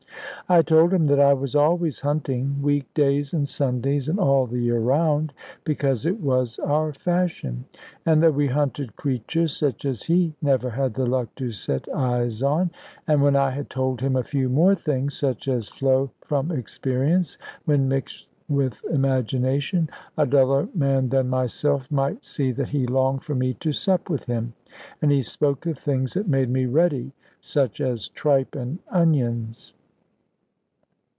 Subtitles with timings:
[0.49, 4.59] I told him that I was always hunting, week days, and Sundays, and all the
[4.59, 5.31] year round,
[5.63, 7.63] because it was our fashion;
[8.05, 12.43] and that we hunted creatures such as he never had the luck to set eyes
[12.43, 12.69] on.
[13.07, 17.37] And when I had told him a few more things (such as flow from experience,
[17.63, 23.35] when mixed with imagination), a duller man than myself might see that he longed for
[23.35, 24.51] me to sup with him.
[25.01, 29.75] And he spoke of things that made me ready, such as tripe and onions.